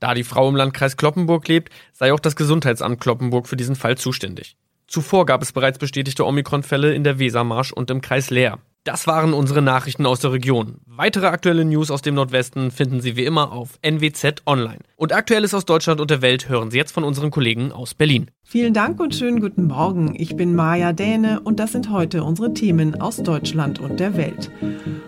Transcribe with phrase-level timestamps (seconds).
[0.00, 3.96] Da die Frau im Landkreis Kloppenburg lebt, sei auch das Gesundheitsamt Kloppenburg für diesen Fall
[3.96, 4.56] zuständig.
[4.86, 8.58] Zuvor gab es bereits bestätigte Omikron-Fälle in der Wesermarsch und im Kreis Leer.
[8.84, 10.76] Das waren unsere Nachrichten aus der Region.
[10.84, 14.80] Weitere aktuelle News aus dem Nordwesten finden Sie wie immer auf NWZ Online.
[14.96, 18.30] Und Aktuelles aus Deutschland und der Welt hören Sie jetzt von unseren Kollegen aus Berlin.
[18.42, 20.14] Vielen Dank und schönen guten Morgen.
[20.18, 24.50] Ich bin Maja Däne und das sind heute unsere Themen aus Deutschland und der Welt.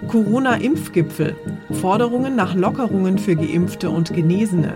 [0.08, 1.36] Corona-Impfgipfel.
[1.72, 4.72] Forderungen nach Lockerungen für Geimpfte und Genesene.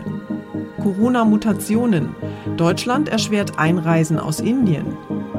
[0.81, 2.15] Corona-Mutationen.
[2.57, 4.97] Deutschland erschwert Einreisen aus Indien.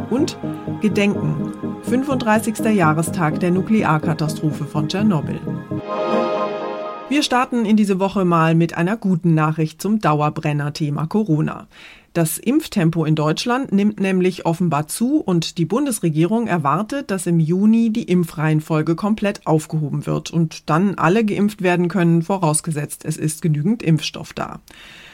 [0.10, 0.38] Und
[0.82, 1.54] Gedenken.
[1.84, 2.60] 35.
[2.74, 5.40] Jahrestag der Nuklearkatastrophe von Tschernobyl.
[7.10, 11.68] Wir starten in diese Woche mal mit einer guten Nachricht zum Dauerbrenner-Thema Corona.
[12.14, 17.90] Das Impftempo in Deutschland nimmt nämlich offenbar zu und die Bundesregierung erwartet, dass im Juni
[17.90, 23.84] die Impfreihenfolge komplett aufgehoben wird und dann alle geimpft werden können, vorausgesetzt es ist genügend
[23.84, 24.60] Impfstoff da.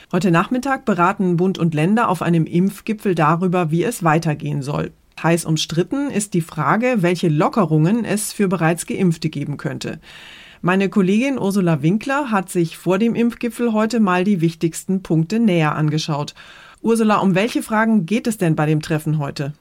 [0.10, 4.94] Heute Nachmittag beraten Bund und Länder auf einem Impfgipfel darüber, wie es weitergehen soll.
[5.22, 10.00] Heiß umstritten ist die Frage, welche Lockerungen es für bereits Geimpfte geben könnte.
[10.62, 15.76] Meine Kollegin Ursula Winkler hat sich vor dem Impfgipfel heute mal die wichtigsten Punkte näher
[15.76, 16.36] angeschaut.
[16.82, 19.52] Ursula, um welche Fragen geht es denn bei dem Treffen heute?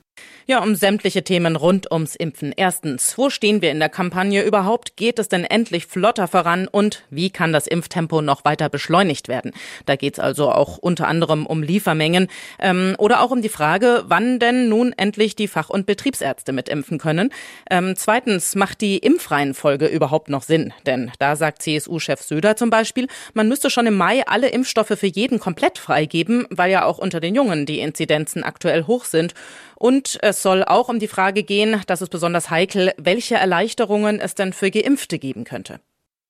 [0.49, 2.55] Ja, um sämtliche Themen rund ums Impfen.
[2.57, 4.97] Erstens, wo stehen wir in der Kampagne überhaupt?
[4.97, 6.69] Geht es denn endlich flotter voran?
[6.69, 9.51] Und wie kann das Impftempo noch weiter beschleunigt werden?
[9.87, 12.29] Da geht es also auch unter anderem um Liefermengen
[12.61, 16.99] ähm, oder auch um die Frage, wann denn nun endlich die Fach- und Betriebsärzte mitimpfen
[16.99, 17.33] können.
[17.69, 20.73] Ähm, zweitens, macht die Impfreihenfolge überhaupt noch Sinn?
[20.87, 25.09] Denn da sagt CSU-Chef Söder zum Beispiel, man müsste schon im Mai alle Impfstoffe für
[25.09, 29.35] jeden komplett freigeben, weil ja auch unter den Jungen die Inzidenzen aktuell hoch sind.
[29.79, 34.35] Und es soll auch um die Frage gehen, das ist besonders heikel, welche Erleichterungen es
[34.35, 35.81] denn für Geimpfte geben könnte.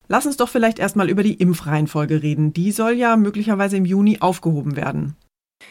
[0.09, 2.53] Lass uns doch vielleicht erstmal über die Impfreihenfolge reden.
[2.53, 5.17] Die soll ja möglicherweise im Juni aufgehoben werden.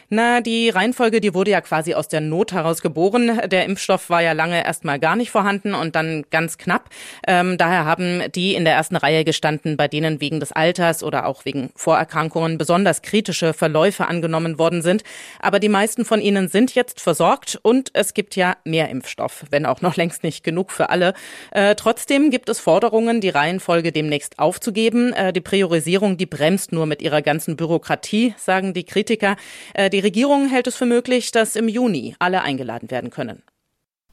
[0.10, 3.40] Na, die Reihenfolge, die wurde ja quasi aus der Not heraus geboren.
[3.50, 6.90] Der Impfstoff war ja lange erstmal gar nicht vorhanden und dann ganz knapp.
[7.28, 11.26] Ähm, daher haben die in der ersten Reihe gestanden, bei denen wegen des Alters oder
[11.26, 15.04] auch wegen Vorerkrankungen besonders kritische Verläufe angenommen worden sind.
[15.40, 19.66] Aber die meisten von ihnen sind jetzt versorgt und es gibt ja mehr Impfstoff, wenn
[19.66, 21.16] auch noch längst nicht genug für alle.
[21.50, 25.14] Äh, trotzdem gibt es Forderungen, die Reihenfolge demnächst aufzugeben.
[25.14, 29.36] Äh, die Priorisierung, die bremst nur mit ihrer ganzen Bürokratie, sagen die Kritiker.
[29.76, 33.44] Äh, die Regierung hält es für möglich, dass im Juni alle eingeladen werden können.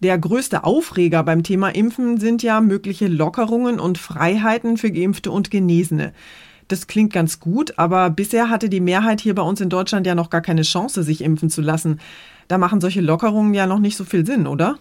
[0.01, 5.53] Der größte Aufreger beim Thema Impfen sind ja mögliche Lockerungen und Freiheiten für Geimpfte und
[5.53, 6.13] Genesene.
[6.67, 10.17] Das klingt ganz gut, aber bisher hatte die Mehrheit hier bei uns in Deutschland ja
[10.17, 12.01] noch gar keine Chance, sich impfen zu lassen.
[12.49, 14.79] Da machen solche Lockerungen ja noch nicht so viel Sinn, oder?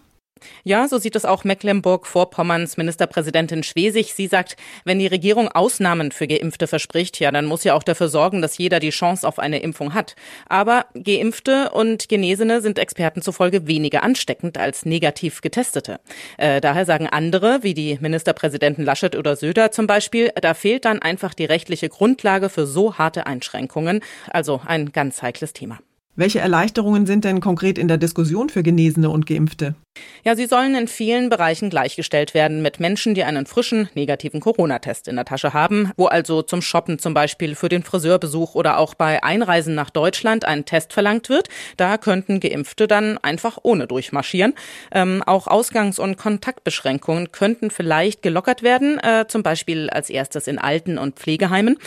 [0.64, 4.14] Ja, so sieht es auch Mecklenburg-Vorpommerns Ministerpräsidentin Schwesig.
[4.14, 8.10] Sie sagt, wenn die Regierung Ausnahmen für Geimpfte verspricht, ja, dann muss sie auch dafür
[8.10, 10.16] sorgen, dass jeder die Chance auf eine Impfung hat.
[10.48, 16.00] Aber Geimpfte und Genesene sind Experten zufolge weniger ansteckend als negativ Getestete.
[16.38, 21.02] Äh, daher sagen andere, wie die Ministerpräsidenten Laschet oder Söder zum Beispiel, da fehlt dann
[21.02, 24.02] einfach die rechtliche Grundlage für so harte Einschränkungen.
[24.30, 25.80] Also ein ganz heikles Thema.
[26.16, 29.76] Welche Erleichterungen sind denn konkret in der Diskussion für Genesene und Geimpfte?
[30.24, 35.08] Ja, sie sollen in vielen Bereichen gleichgestellt werden mit Menschen, die einen frischen negativen Corona-Test
[35.08, 38.94] in der Tasche haben, wo also zum Shoppen zum Beispiel für den Friseurbesuch oder auch
[38.94, 41.50] bei Einreisen nach Deutschland ein Test verlangt wird.
[41.76, 44.54] Da könnten Geimpfte dann einfach ohne durchmarschieren.
[44.92, 50.60] Ähm, auch Ausgangs- und Kontaktbeschränkungen könnten vielleicht gelockert werden, äh, zum Beispiel als erstes in
[50.60, 51.78] Alten- und Pflegeheimen.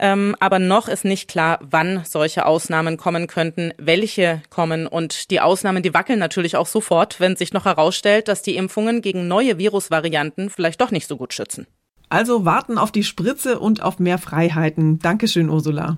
[0.00, 5.40] Ähm, aber noch ist nicht klar, wann solche Ausnahmen kommen könnten, welche kommen und die
[5.40, 9.56] Ausnahmen, die wackeln natürlich auch sofort, wenn sich noch herausstellt, dass die Impfungen gegen neue
[9.56, 11.66] Virusvarianten vielleicht doch nicht so gut schützen.
[12.10, 14.98] Also warten auf die Spritze und auf mehr Freiheiten.
[14.98, 15.96] Dankeschön, Ursula.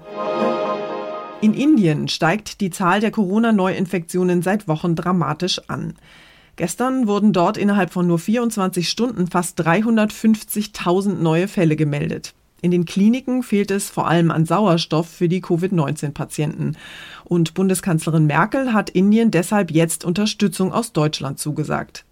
[1.41, 5.95] In Indien steigt die Zahl der Corona-Neuinfektionen seit Wochen dramatisch an.
[6.57, 12.33] Gestern wurden dort innerhalb von nur 24 Stunden fast 350.000 neue Fälle gemeldet.
[12.63, 16.77] In den Kliniken fehlt es vor allem an Sauerstoff für die Covid-19-Patienten.
[17.25, 22.05] Und Bundeskanzlerin Merkel hat Indien deshalb jetzt Unterstützung aus Deutschland zugesagt.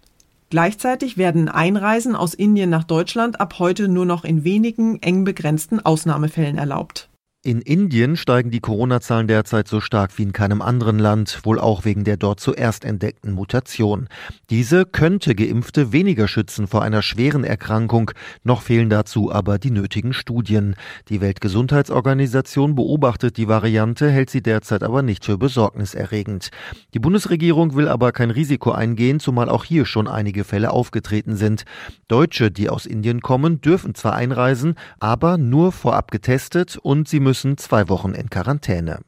[0.51, 5.79] Gleichzeitig werden Einreisen aus Indien nach Deutschland ab heute nur noch in wenigen eng begrenzten
[5.79, 7.09] Ausnahmefällen erlaubt.
[7.45, 11.85] In Indien steigen die Corona-Zahlen derzeit so stark wie in keinem anderen Land, wohl auch
[11.85, 14.07] wegen der dort zuerst entdeckten Mutation.
[14.49, 18.09] Diese könnte Geimpfte weniger schützen vor einer schweren Erkrankung,
[18.43, 20.75] noch fehlen dazu aber die nötigen Studien.
[21.09, 26.49] Die Weltgesundheitsorganisation beobachtet die Variante, hält sie derzeit aber nicht für besorgniserregend.
[26.95, 31.63] Die Bundesregierung will aber kein Risiko eingehen, zumal auch hier schon einige Fälle aufgetreten sind.
[32.07, 37.34] Deutsche, die aus Indien kommen, dürfen zwar einreisen, aber nur vorab getestet und sie müssen
[37.35, 38.99] müssen zwei Wochen in Quarantäne.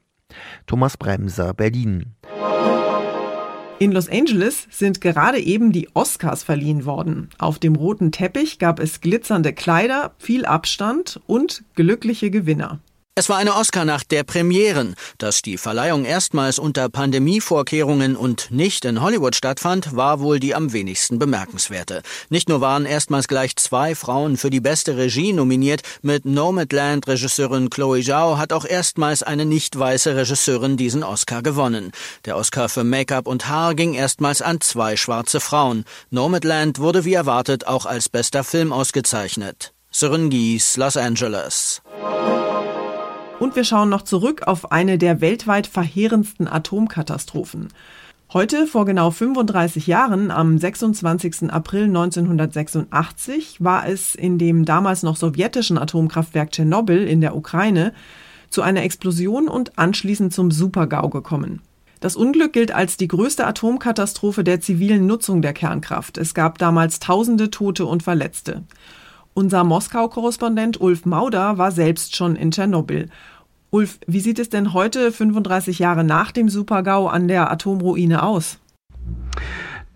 [0.66, 2.08] Thomas Bremser, Berlin.
[3.80, 7.30] In Los Angeles sind gerade eben die Oscars verliehen worden.
[7.38, 12.80] Auf dem roten Teppich gab es glitzernde Kleider, viel Abstand und glückliche Gewinner.
[13.18, 14.94] Es war eine Oscar-Nacht der Premieren.
[15.18, 20.72] Dass die Verleihung erstmals unter Pandemievorkehrungen und nicht in Hollywood stattfand, war wohl die am
[20.72, 22.04] wenigsten bemerkenswerte.
[22.30, 28.04] Nicht nur waren erstmals gleich zwei Frauen für die beste Regie nominiert, mit Nomadland-Regisseurin Chloe
[28.04, 31.94] Zhao hat auch erstmals eine nicht weiße Regisseurin diesen Oscar gewonnen.
[32.26, 35.86] Der Oscar für Make-up und Haar ging erstmals an zwei schwarze Frauen.
[36.12, 39.74] Nomadland wurde wie erwartet auch als bester Film ausgezeichnet.
[39.90, 41.82] Syringies, Los Angeles.
[43.40, 47.68] Und wir schauen noch zurück auf eine der weltweit verheerendsten Atomkatastrophen.
[48.34, 51.52] Heute, vor genau 35 Jahren, am 26.
[51.52, 57.94] April 1986, war es in dem damals noch sowjetischen Atomkraftwerk Tschernobyl in der Ukraine
[58.50, 61.62] zu einer Explosion und anschließend zum Supergau gekommen.
[62.00, 66.18] Das Unglück gilt als die größte Atomkatastrophe der zivilen Nutzung der Kernkraft.
[66.18, 68.64] Es gab damals tausende Tote und Verletzte.
[69.38, 73.08] Unser Moskau-Korrespondent Ulf Mauder war selbst schon in Tschernobyl.
[73.70, 78.58] Ulf, wie sieht es denn heute, 35 Jahre nach dem Supergau, an der Atomruine aus?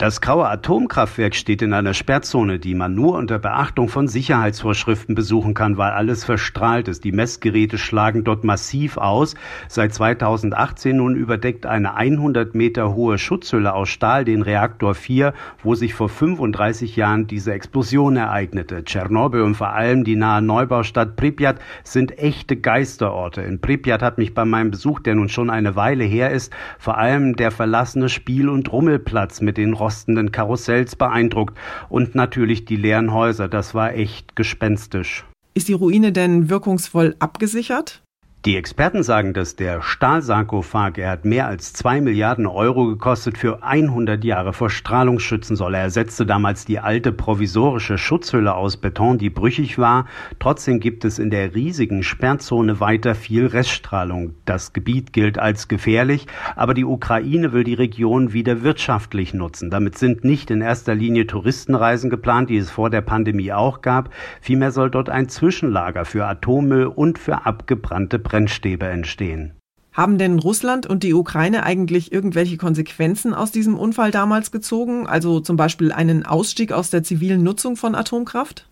[0.02, 5.54] Das graue Atomkraftwerk steht in einer Sperrzone, die man nur unter Beachtung von Sicherheitsvorschriften besuchen
[5.54, 7.04] kann, weil alles verstrahlt ist.
[7.04, 9.36] Die Messgeräte schlagen dort massiv aus.
[9.68, 15.76] Seit 2018 nun überdeckt eine 100 Meter hohe Schutzhülle aus Stahl den Reaktor 4, wo
[15.76, 18.84] sich vor 35 Jahren diese Explosion ereignete.
[18.84, 23.44] Tschernobyl und vor allem die nahe Neubaustadt Pripyat sind echte Geisterorte.
[23.44, 26.98] In Pripyat hat mich bei meinem Besuch, der nun schon eine Weile her ist, vor
[26.98, 31.58] allem der verlassene Spiel- und Rummelplatz mit den rostenden Karussells beeindruckt
[31.90, 33.50] und natürlich die leeren Häuser.
[33.50, 35.26] Das war echt gespenstisch.
[35.54, 38.02] Ist die Ruine denn wirkungsvoll abgesichert?
[38.44, 43.62] Die Experten sagen, dass der Stahlsarkophag, er hat mehr als zwei Milliarden Euro gekostet, für
[43.62, 45.76] 100 Jahre vor Strahlung schützen soll.
[45.76, 50.08] Er ersetzte damals die alte provisorische Schutzhülle aus Beton, die brüchig war.
[50.40, 54.34] Trotzdem gibt es in der riesigen Sperrzone weiter viel Reststrahlung.
[54.46, 59.70] Das Gebiet gilt als gefährlich, aber die Ukraine will die Region wieder wirtschaftlich nutzen.
[59.70, 64.10] Damit sind nicht in erster Linie Touristenreisen geplant, die es vor der Pandemie auch gab.
[64.42, 69.54] Vielmehr soll dort ein Zwischenlager für Atommüll und für abgebrannte Brennstäbe entstehen.
[69.92, 75.06] Haben denn Russland und die Ukraine eigentlich irgendwelche Konsequenzen aus diesem Unfall damals gezogen?
[75.06, 78.70] Also zum Beispiel einen Ausstieg aus der zivilen Nutzung von Atomkraft?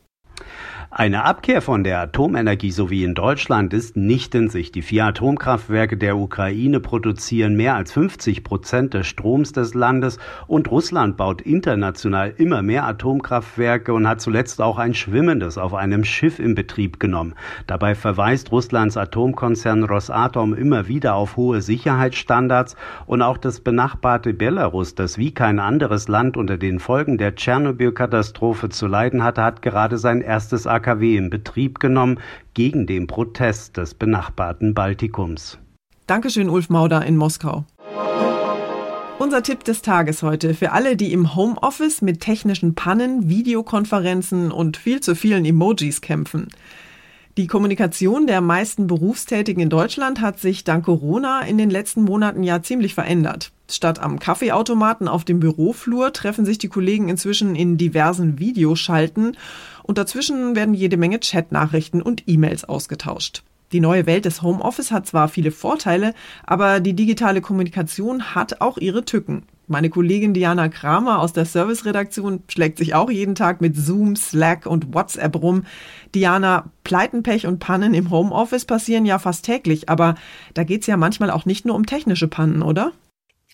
[0.92, 4.74] Eine Abkehr von der Atomenergie so wie in Deutschland ist nicht in Sicht.
[4.74, 10.18] Die vier Atomkraftwerke der Ukraine produzieren mehr als 50 Prozent des Stroms des Landes
[10.48, 16.04] und Russland baut international immer mehr Atomkraftwerke und hat zuletzt auch ein schwimmendes auf einem
[16.04, 17.36] Schiff in Betrieb genommen.
[17.68, 24.96] Dabei verweist Russlands Atomkonzern Rosatom immer wieder auf hohe Sicherheitsstandards und auch das benachbarte Belarus,
[24.96, 30.00] das wie kein anderes Land unter den Folgen der Tschernobyl-Katastrophe zu leiden hatte, hat gerade
[30.00, 32.20] sein erstes AKW in Betrieb genommen
[32.54, 35.60] gegen den Protest des benachbarten Baltikums.
[36.08, 37.66] Dankeschön, Ulf Mauder in Moskau.
[39.20, 44.78] Unser Tipp des Tages heute für alle, die im Homeoffice mit technischen Pannen, Videokonferenzen und
[44.78, 46.48] viel zu vielen Emojis kämpfen.
[47.40, 52.44] Die Kommunikation der meisten Berufstätigen in Deutschland hat sich dank Corona in den letzten Monaten
[52.44, 53.54] ja ziemlich verändert.
[53.72, 59.38] Statt am Kaffeeautomaten auf dem Büroflur treffen sich die Kollegen inzwischen in diversen Videoschalten
[59.84, 63.44] und dazwischen werden jede Menge Chatnachrichten und E-Mails ausgetauscht.
[63.72, 66.16] Die neue Welt des Homeoffice hat zwar viele Vorteile,
[66.46, 69.44] aber die digitale Kommunikation hat auch ihre Tücken.
[69.72, 74.66] Meine Kollegin Diana Kramer aus der Serviceredaktion schlägt sich auch jeden Tag mit Zoom, Slack
[74.66, 75.64] und WhatsApp rum.
[76.16, 80.16] Diana, Pleiten, Pech und Pannen im Homeoffice passieren ja fast täglich, aber
[80.56, 82.94] da geht's ja manchmal auch nicht nur um technische Pannen, oder?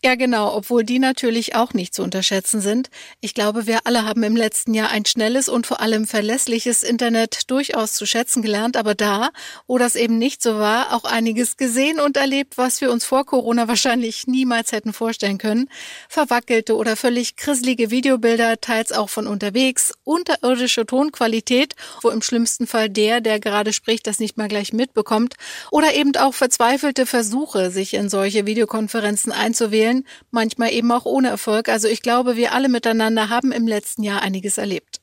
[0.06, 2.92] Ja, genau, obwohl die natürlich auch nicht zu unterschätzen sind.
[3.22, 7.50] Ich glaube, wir alle haben im letzten Jahr ein schnelles und vor allem verlässliches Internet
[7.50, 9.32] durchaus zu schätzen gelernt, aber da,
[9.66, 13.26] wo das eben nicht so war, auch einiges gesehen und erlebt, was wir uns vor
[13.26, 15.72] Corona wahrscheinlich niemals hätten vorstellen können.
[16.08, 22.92] Verwackelte oder völlig krisselige Videobilder, teils auch von unterwegs, unterirdische Tonqualität, wo im schlimmsten Fall
[22.92, 25.34] der, der gerade spricht, das nicht mal gleich mitbekommt,
[25.72, 31.30] oder eben auch verzweifelte Versuche, sich in solche Videokonferenzen einzuwählen, Fällen, manchmal eben auch ohne
[31.30, 31.70] Erfolg.
[31.70, 35.02] Also ich glaube, wir alle miteinander haben im letzten Jahr einiges erlebt.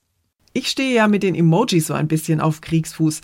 [0.52, 3.22] Ich stehe ja mit den Emojis so ein bisschen auf Kriegsfuß.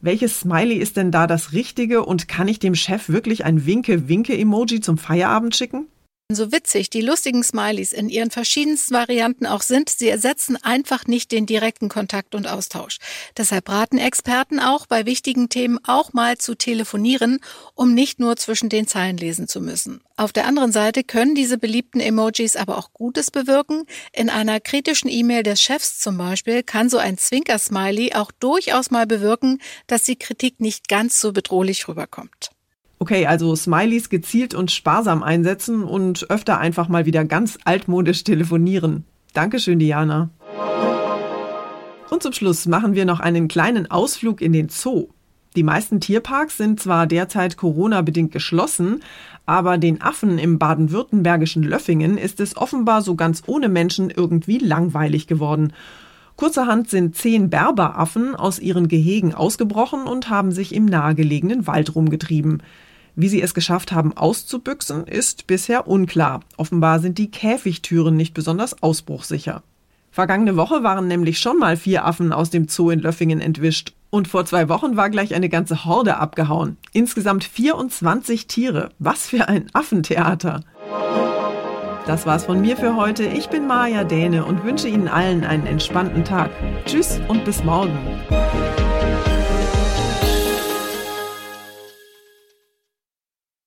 [0.00, 4.80] Welches Smiley ist denn da das Richtige und kann ich dem Chef wirklich ein Winke-Winke-Emoji
[4.80, 5.88] zum Feierabend schicken?
[6.30, 11.32] So witzig die lustigen Smileys in ihren verschiedensten Varianten auch sind, sie ersetzen einfach nicht
[11.32, 12.98] den direkten Kontakt und Austausch.
[13.38, 17.40] Deshalb raten Experten auch, bei wichtigen Themen auch mal zu telefonieren,
[17.74, 20.02] um nicht nur zwischen den Zeilen lesen zu müssen.
[20.18, 23.86] Auf der anderen Seite können diese beliebten Emojis aber auch Gutes bewirken.
[24.12, 29.06] In einer kritischen E-Mail des Chefs zum Beispiel kann so ein Zwinker-Smiley auch durchaus mal
[29.06, 32.50] bewirken, dass die Kritik nicht ganz so bedrohlich rüberkommt.
[33.00, 39.04] Okay, also Smileys gezielt und sparsam einsetzen und öfter einfach mal wieder ganz altmodisch telefonieren.
[39.34, 40.30] Dankeschön, Diana.
[42.10, 45.08] Und zum Schluss machen wir noch einen kleinen Ausflug in den Zoo.
[45.56, 49.00] Die meisten Tierparks sind zwar derzeit Corona-bedingt geschlossen,
[49.46, 55.26] aber den Affen im baden-württembergischen Löffingen ist es offenbar so ganz ohne Menschen irgendwie langweilig
[55.26, 55.72] geworden.
[56.36, 62.62] Kurzerhand sind zehn Berberaffen aus ihren Gehegen ausgebrochen und haben sich im nahegelegenen Wald rumgetrieben.
[63.20, 66.38] Wie sie es geschafft haben, auszubüchsen, ist bisher unklar.
[66.56, 69.64] Offenbar sind die Käfigtüren nicht besonders ausbruchsicher.
[70.12, 73.92] Vergangene Woche waren nämlich schon mal vier Affen aus dem Zoo in Löffingen entwischt.
[74.10, 76.76] Und vor zwei Wochen war gleich eine ganze Horde abgehauen.
[76.92, 78.90] Insgesamt 24 Tiere.
[79.00, 80.62] Was für ein Affentheater.
[82.06, 83.24] Das war's von mir für heute.
[83.24, 86.52] Ich bin Maja Däne und wünsche Ihnen allen einen entspannten Tag.
[86.86, 87.98] Tschüss und bis morgen.